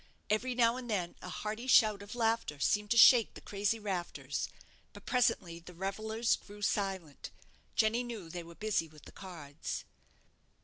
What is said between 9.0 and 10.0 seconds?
the cards.